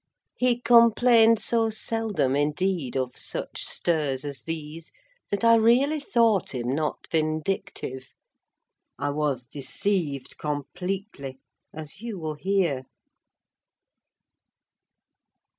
He 0.35 0.59
complained 0.59 1.39
so 1.39 1.69
seldom, 1.69 2.35
indeed, 2.35 2.97
of 2.97 3.15
such 3.15 3.61
stirs 3.65 4.25
as 4.25 4.41
these, 4.41 4.91
that 5.29 5.43
I 5.43 5.53
really 5.53 5.99
thought 5.99 6.55
him 6.55 6.69
not 6.73 7.05
vindictive: 7.11 8.11
I 8.97 9.11
was 9.11 9.45
deceived 9.45 10.39
completely, 10.39 11.37
as 11.71 12.01
you 12.01 12.17
will 12.17 12.33
hear. 12.33 12.87